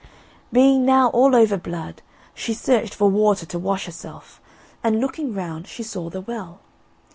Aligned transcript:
Being 0.51 0.83
now 0.83 1.09
all 1.11 1.35
over 1.35 1.57
blood, 1.57 2.01
she 2.33 2.55
searched 2.55 2.95
for 2.95 3.07
water 3.07 3.45
to 3.45 3.59
wash 3.59 3.85
herself, 3.85 4.41
and, 4.83 4.99
looking 4.99 5.31
round, 5.31 5.67
she 5.67 5.83
saw 5.83 6.09
the 6.09 6.21
well. 6.21 6.59